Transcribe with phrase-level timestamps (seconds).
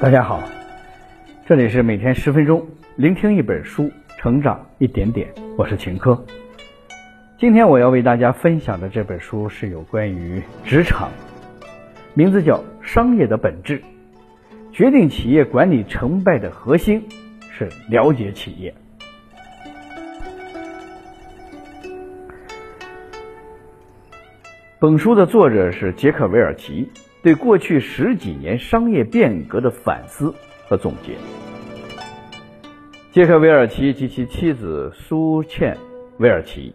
[0.00, 0.40] 大家好，
[1.44, 2.64] 这里是每天十分钟，
[2.94, 5.28] 聆听一本书，成长一点点。
[5.56, 6.24] 我是秦科。
[7.36, 11.10] 今天我要为大家分享的这本书是有关于职场，
[12.14, 13.80] 名字叫《商业的本质》，
[14.70, 17.04] 决定企业管理成败的核心
[17.50, 18.72] 是了解企业。
[24.78, 26.88] 本书的作者是杰克韦尔奇。
[27.28, 30.34] 对过去十几年商业变革的反思
[30.66, 31.12] 和总结。
[33.12, 35.74] 杰克·韦尔奇及其妻子苏茜·
[36.16, 36.74] 韦尔奇，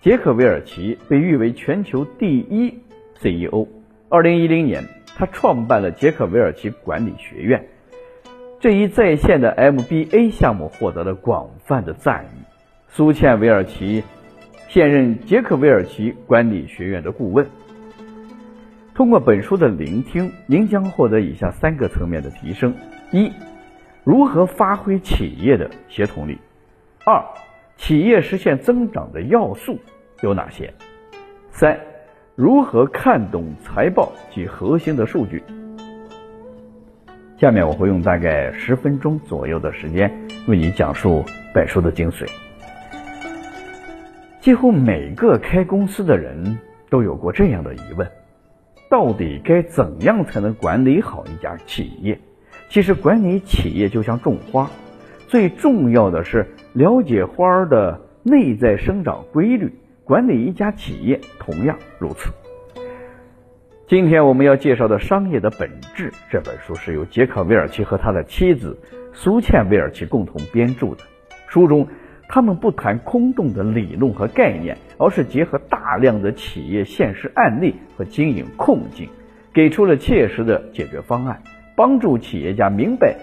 [0.00, 2.76] 杰克·韦尔奇被誉为全球第一
[3.20, 3.68] CEO。
[4.08, 4.82] 二零一零年，
[5.16, 7.64] 他创办了杰克·韦尔奇管理学院，
[8.58, 12.42] 这一在线的 MBA 项目获得了广泛的赞誉。
[12.88, 14.02] 苏茜·韦尔奇
[14.66, 17.46] 现任杰克·韦尔奇管理学院的顾问。
[18.98, 22.74] 通过本书的聆听，您将获得以下三个层面的提升：
[23.12, 23.30] 一、
[24.02, 26.34] 如何发挥企业的协同力；
[27.04, 27.24] 二、
[27.76, 29.78] 企业实现增长的要素
[30.20, 30.72] 有哪些；
[31.52, 31.78] 三、
[32.34, 35.44] 如何看懂财报及核心的数据。
[37.36, 40.12] 下面我会用大概十分钟左右的时间
[40.48, 41.24] 为你讲述
[41.54, 42.28] 本书的精髓。
[44.40, 46.58] 几乎每个开公司的人
[46.90, 48.04] 都有过这样的疑问。
[48.90, 52.18] 到底该怎样才能管理好一家企业？
[52.68, 54.70] 其实管理企业就像种花，
[55.26, 59.72] 最重要的是了解花儿的内在生长规律。
[60.04, 62.30] 管理一家企业同样如此。
[63.86, 68.78] 今天我们要介绍的《商业的本质》这本书是由杰克·韦尔奇和他的妻子
[69.12, 70.98] 苏茜·韦尔奇共同编著的。
[71.46, 71.86] 书中。
[72.28, 79.08] 他们不谈空洞的理论和概念，而是结合大量的企业现实案例和经营困境，
[79.52, 81.42] 给出了切实的解决方案，
[81.74, 83.16] 帮助企业家明白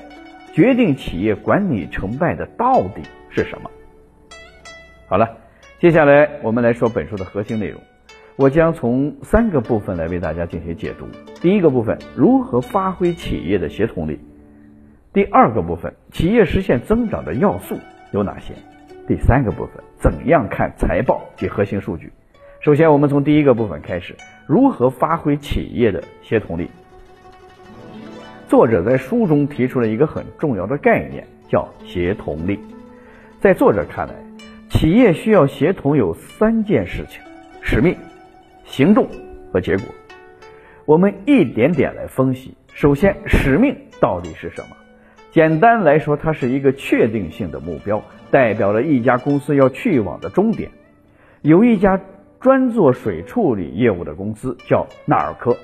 [0.54, 3.70] 决定企业管理成败的到底是什么。
[5.08, 5.38] 好了，
[5.80, 7.80] 接下来我们来说本书的核心内容，
[8.38, 11.08] 我将从三个部分来为大家进行解读。
[11.42, 14.16] 第一个部分，如何发挥企业的协同力；
[15.14, 17.78] 第二个部分，企业实现增长的要素
[18.12, 18.56] 有哪些？
[19.08, 22.12] 第三个部分，怎样看财报及核心数据？
[22.60, 24.16] 首先，我们从第一个部分开始，
[24.48, 26.68] 如何发挥企业的协同力？
[28.48, 32.60] 作者在书中提出了一个很重要的概念，叫协同力。
[33.40, 34.16] 在作者看来，
[34.72, 37.22] 企业需要协同有三件事情：
[37.62, 37.96] 使命、
[38.64, 39.08] 行动
[39.54, 39.86] 和结果。
[40.86, 42.56] 我们一点点来分析。
[42.74, 44.76] 首先，使命到底是什么？
[45.36, 48.02] 简单来说，它是一个确定性的目标。
[48.32, 50.72] 代表了一家公司要去往的终点。
[51.42, 52.00] 有一家
[52.40, 55.58] 专做水处理业务的公司叫纳尔科，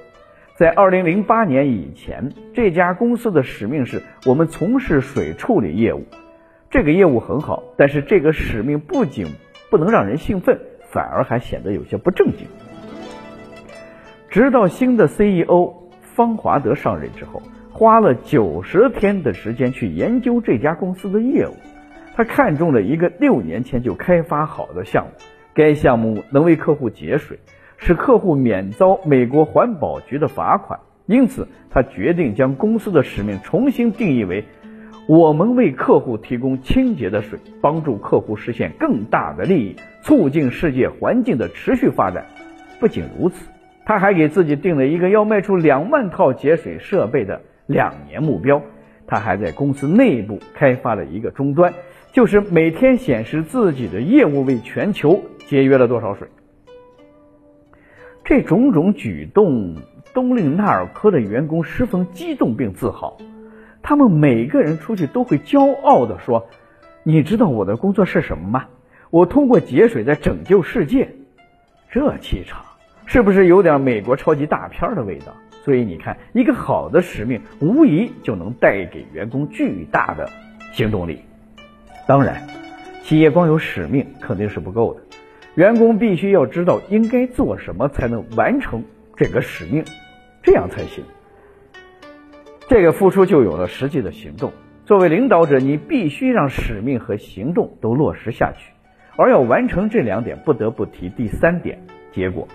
[0.58, 6.04] 在二零零八年以前，这家公司的使命是我们从事水处理业务。
[6.70, 9.26] 这个业务很好，但是这个使命不仅
[9.70, 10.60] 不能让人兴奋，
[10.92, 12.46] 反而还显得有些不正经。
[14.30, 17.42] 直到新的 CEO 方华德上任之后，
[17.82, 21.56] 花了九十天的时间去研究这家公司的业务。
[22.14, 25.12] 他看中了一个六年前就开发好的项目，
[25.56, 27.40] 该项目能为客户节水，
[27.78, 30.80] 使客户免遭美国环保局的罚款。
[31.08, 34.46] 因此，他决定将公司的使命重新定义为：
[35.08, 42.28] 我们为客户提供清洁的水，帮助客户实现更大的利益，促进世界环境的持续发展。
[42.80, 43.50] 不仅如此，
[43.86, 48.62] 他还给自己定了一个要卖出两万套节水设备的两年目标。
[49.08, 51.74] 他还在公司内部开发了一个终端。
[52.14, 56.28] 就是每天显示自己的业务为全球节约了多少水。
[58.26, 59.78] 这种种举动
[60.14, 63.18] 都令纳尔科的员工十分激动并自豪，
[63.82, 66.48] 他们每个人出去都会骄傲地说
[67.04, 68.66] ：“你知道我的工作是什么吗？
[69.10, 71.10] 我通过节水在拯救世界。”
[71.90, 72.62] 这气场
[73.06, 75.34] 是不是有点美国超级大片的味道？
[75.64, 80.28] 所以你看，一个好的使命无疑就能带给员工巨大的
[80.74, 81.22] 行动力。
[82.08, 82.48] 当然，
[83.04, 85.02] 企业光有使命肯定是不够的，
[85.56, 88.84] 员工必须要知道应该做什么才能完成
[89.16, 89.86] 这个使命，
[90.42, 91.04] 这样才行。
[92.68, 94.52] 这个付出就有了实际的行动。
[94.86, 98.72] 作为领导者，你必须让使命和行动都落实下去。
[99.16, 101.80] 而要完成这两点，不得不提第三点：
[102.14, 102.48] 结果。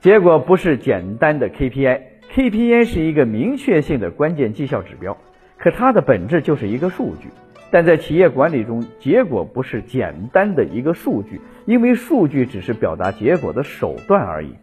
[0.00, 5.16] 结果不是简单的 KPI，KPI 是一个明确性的关键绩效指标，
[5.58, 7.28] 可它的本质就是一个数据。
[7.72, 14.54] 但在企业管理中，结果不是简单的一个数据，因为数据只是表达结果的手段而已，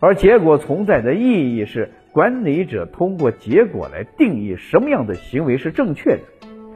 [0.00, 6.22] 而结果存在的意义是管理者通过结果来定义什么样的行为是正确的，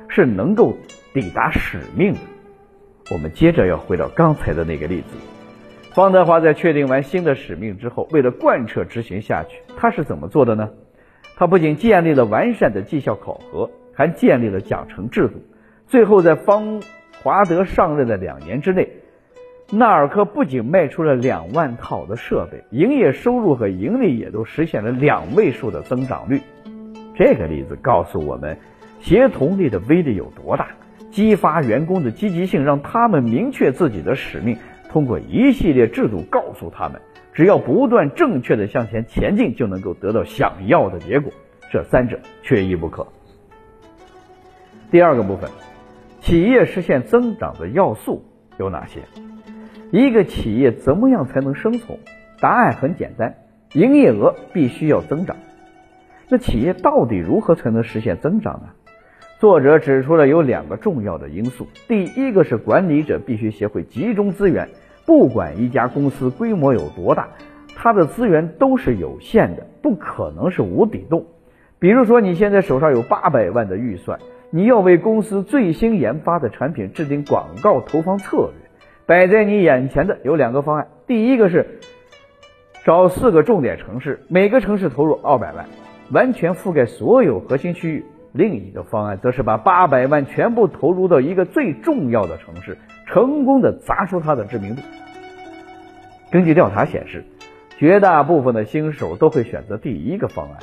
[0.08, 0.78] 是能够
[1.12, 2.20] 抵达使命的。
[3.12, 5.16] 我们接着要回到刚才的那个例子，
[5.98, 10.70] 方德华在确定完新的使命之后，为了贯彻执行下去，他是怎么做的呢？
[11.36, 15.42] 他不仅建立了完善的绩效考核，还建立了奖惩制度。
[15.88, 16.80] 最后，在方
[17.20, 18.88] 华德上任的两年之内，
[19.72, 26.40] 纳尔科不仅卖出了两万套的设备，营业收入和盈利也都实现了两位数的增长率。
[27.16, 28.56] 这个例子告诉我们，
[29.00, 30.68] 协同力的威力有多大，
[31.10, 34.56] 激发员工的积极性，让他们明确自己的使命，
[34.98, 37.00] 通过一系列制度告诉他们。
[37.32, 41.32] 只要不断正确的向前前进，就能够得到想要的结果。
[41.70, 43.06] 这三者缺一不可。
[44.90, 45.48] 第二个部分，
[46.20, 48.24] 企业实现增长的要素
[48.58, 49.02] 有哪些？
[49.92, 51.96] 一个企业怎么样才能生存？
[52.40, 53.36] 答案很简单，
[53.74, 55.36] 营业额必须要增长。
[56.28, 58.70] 那企业到底如何才能实现增长呢？
[59.38, 61.68] 作者指出了有两个重要的因素。
[61.86, 64.68] 第一个是管理者必须学会集中资源。
[65.08, 67.30] 不管一家公司规模有多大，
[67.74, 71.24] 它的资源都是有限的，不可能是无底洞。
[71.78, 74.18] 比如说，你现在手上有八百万的预算，
[74.50, 78.68] 你要为公司最新研发的产品制定广告投放策略。
[79.06, 81.80] 摆在你眼前的有两个方案，第一个是
[82.84, 85.64] 找四个重点城市，每个城市投入二百万，
[86.12, 88.02] 完全覆盖所有核心区域；
[88.32, 92.76] 另一个方案则是把八百万全部投入到一个最重要的城市。
[93.08, 94.82] 成功的砸出它的知名度。
[96.30, 97.24] 根据调查显示，
[97.78, 100.58] 绝大部分的新手都会选择第一个方案，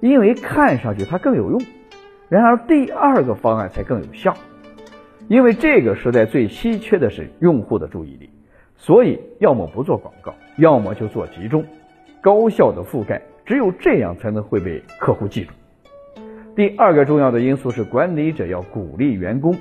[0.00, 1.60] 因为看上去它更有用。
[2.30, 4.34] 然而，第二个方案才更有效，
[5.28, 8.30] 因为这个时代最稀缺的是用户的注意力，
[8.78, 11.66] 所以要么不做广告，要么就做集中、
[12.22, 15.52] 高效的覆盖，只有这样才能会被客户记住。
[16.56, 19.54] 第二个重要的因素是管理者要鼓励员工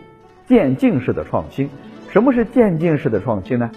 [0.45, 1.69] 渐进式的创新。
[2.11, 3.71] 什么是渐进式的创新呢？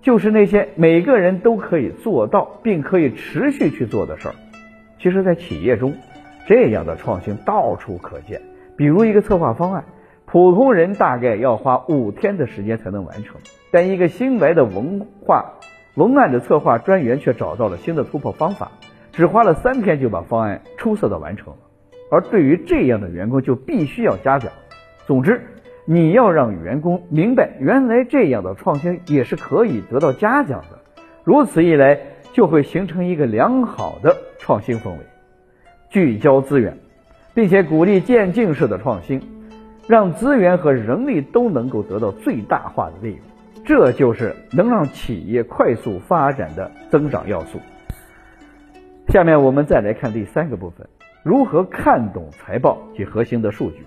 [0.00, 4.34] 就是那些每个人都可以做到并可以持续去做的事儿。
[5.00, 5.94] 其实，在企业中，
[6.46, 8.40] 这样的创新到处可见。
[8.76, 9.84] 比如，一个策划方案，
[10.24, 13.40] 普通人大概要花五天的时间才能完成，
[13.72, 15.54] 但一个新来的文化
[15.96, 18.70] 文案的策划专员却找到了新的突破方法，
[19.10, 21.58] 只花了三天就把方案出色的完成了。
[22.08, 24.52] 而对于这样的员工，就必须要嘉奖。
[25.08, 25.40] 总之。
[25.84, 30.78] 你要让员工明白，原来这样的创新也是可以得到嘉奖的。
[31.24, 31.98] 如此一来，
[32.32, 34.98] 就会形成一个良好的创新氛围。
[35.88, 36.78] 聚焦资源，
[37.34, 39.20] 并且鼓励渐进式的创新，
[39.88, 43.18] 让资源和人力都能够得到最大化的利用。
[43.64, 47.58] 这就是能让企业快速发展的增长要素。
[49.08, 50.86] 下面我们再来看第三个部分：
[51.24, 53.84] 如何看懂财报及核心的数据。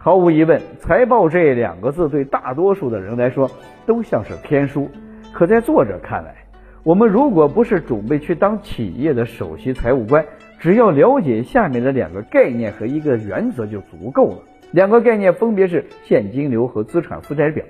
[0.00, 3.50] 毫无疑问，财报这两个字对大多数的人来说
[3.84, 4.88] 都像是天书。
[5.32, 6.36] 可在作者看来，
[6.84, 10.24] 我们如果不是准备去当企业的首席财务官，
[10.60, 14.38] 只要了解下面的两个概念和一个原则就足够了。
[14.70, 17.64] 两个概念分别是现金流和资产负债表。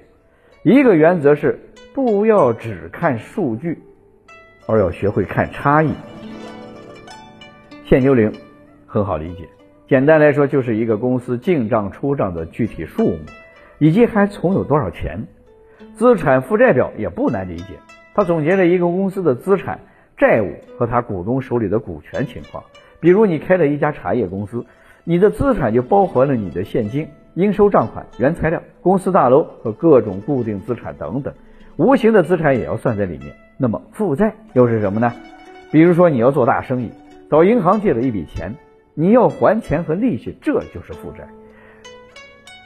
[0.65, 1.59] 一个原则是
[1.95, 3.79] 不要只看数据，
[4.67, 5.91] 而要学会看差异。
[7.87, 8.31] 现金流
[8.87, 9.49] 很好理解。
[9.89, 13.19] 简单来说，就是一个公司进账出账的具体数目，
[13.79, 15.27] 以及还存有多少钱。
[15.95, 17.79] 资产负债表也不难理解，
[18.13, 19.81] 它总结了一个公司的资产、
[20.19, 22.65] 债务和他股东手里的股权情况。
[23.01, 24.67] 比如，你开了一家茶叶公司，
[25.05, 31.33] 你的资产就包含了你的现金、应收账款、原材料、公司大楼和各种固定资产等等，
[31.79, 33.35] 无形的资产也要算在里面。
[33.57, 35.15] 那么，负债又是什么呢？
[35.73, 36.91] 比如说，你要做大生意，
[37.31, 38.55] 找银行借了一笔钱。
[39.01, 41.29] 你要还钱和利息，这就是负债。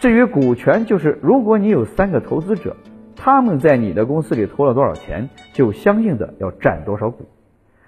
[0.01, 2.75] 至于股权，就是如果你有三个投资者，
[3.15, 7.27] 他们在你的公司里投了多少钱，就相应的要占多少股。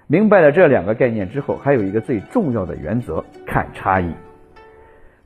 [0.06, 4.12] 明白了这两个概念之后，还有一个最重要的原则：看差异。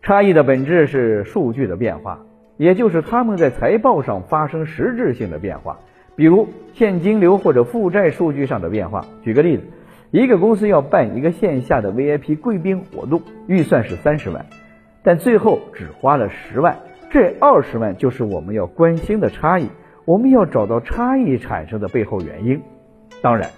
[0.01, 2.21] 差异的本质是数据的变化，
[2.57, 5.77] 也就是他们在财报上发生实质性的变化，
[6.15, 9.05] 比如现金流或者负债数据上的变化。
[9.25, 9.65] 举个例子。
[10.11, 14.47] 一个公司要办一个线下的 VIP 贵宾活动，预算是三十万，
[15.03, 16.79] 但最后只花了十万，
[17.11, 19.69] 这二十万就是我们要关心的差异。
[20.07, 22.59] 我们要找到差异产生的背后原因。
[23.21, 23.50] 当然，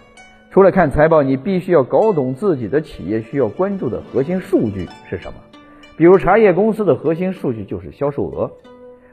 [0.50, 5.34] 除了看财报，你必须要搞懂自己的企业需要关注的核心数据是什么。
[5.96, 8.50] 比如茶叶公司的核心数据就是销售额，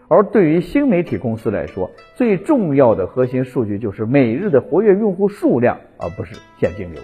[0.07, 6.99] 而对于新媒体公司来说，最重要的核心数据就是每日的活跃用户数量，而不是现金流。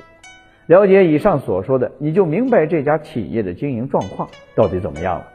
[0.66, 5.28] 了解以上所说的，你就明白这家企业的经营状况到底怎么样了。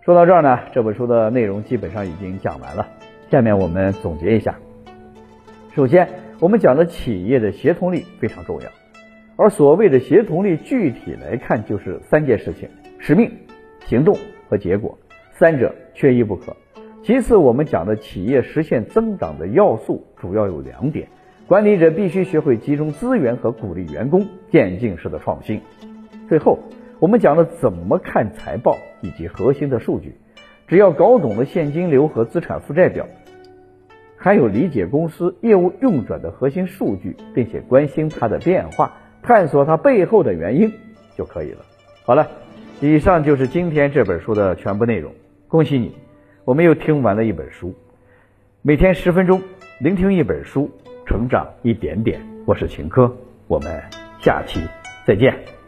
[0.00, 2.88] 说到这儿呢，这本书的内容基本上已经讲完了。
[3.30, 4.58] 下面我们总结一下。
[5.72, 6.08] 首先，
[6.40, 8.68] 我们讲的企业的协同力非常重要，
[9.36, 13.30] 而所谓的协同力，具体来看就是三件事情：使命、
[13.84, 14.16] 行动
[14.48, 14.98] 和结果，
[15.30, 16.56] 三者缺一不可。
[17.04, 21.08] 其次，我们讲的企业实现增长的要素主要有两点。
[21.50, 25.60] 管理者必须学会集中资源和鼓励员工渐进式的创新。
[26.28, 26.60] 最后，
[27.00, 30.14] 我们讲了怎么看财报以及核心的数据。
[30.68, 33.04] 只要搞懂了现金流和资产负债表，
[34.16, 40.72] 还有理解公司业务运转的核心数据，并且关心它的变化，探索它背后的原因
[41.16, 41.64] 就可以了。
[42.04, 42.30] 好了，
[42.80, 45.12] 以上就是今天这本书的全部内容。
[45.48, 45.96] 恭喜你，
[46.44, 47.74] 我们又听完了一本书。
[48.62, 49.42] 每天十分钟，
[49.80, 50.70] 聆听一本书。
[51.10, 53.12] 成长一点点，我是秦科，
[53.48, 53.82] 我们
[54.20, 54.60] 下期
[55.04, 55.59] 再见。